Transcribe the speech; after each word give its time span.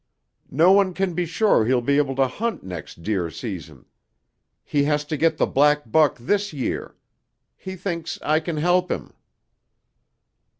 No 0.49 0.71
one 0.71 0.95
can 0.95 1.13
be 1.13 1.27
sure 1.27 1.63
he'll 1.63 1.79
be 1.79 1.97
able 1.99 2.15
to 2.15 2.25
hunt 2.27 2.63
next 2.63 3.03
deer 3.03 3.29
season. 3.29 3.85
He 4.63 4.85
has 4.85 5.05
to 5.05 5.15
get 5.15 5.37
the 5.37 5.45
black 5.45 5.91
buck 5.91 6.17
this 6.17 6.51
year. 6.51 6.95
He 7.55 7.75
thinks 7.75 8.17
I 8.23 8.39
can 8.39 8.57
help 8.57 8.89
him." 8.89 9.13